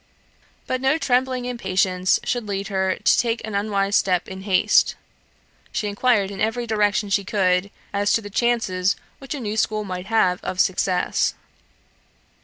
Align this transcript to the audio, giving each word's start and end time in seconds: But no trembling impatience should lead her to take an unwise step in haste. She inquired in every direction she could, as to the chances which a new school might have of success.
But 0.65 0.81
no 0.81 0.97
trembling 0.97 1.45
impatience 1.45 2.19
should 2.23 2.47
lead 2.47 2.69
her 2.69 2.95
to 2.95 3.17
take 3.19 3.39
an 3.45 3.53
unwise 3.53 3.95
step 3.95 4.27
in 4.27 4.41
haste. 4.41 4.95
She 5.71 5.87
inquired 5.87 6.31
in 6.31 6.41
every 6.41 6.65
direction 6.65 7.11
she 7.11 7.23
could, 7.23 7.69
as 7.93 8.11
to 8.13 8.21
the 8.23 8.31
chances 8.31 8.95
which 9.19 9.35
a 9.35 9.39
new 9.39 9.55
school 9.55 9.83
might 9.83 10.07
have 10.07 10.43
of 10.43 10.59
success. 10.59 11.35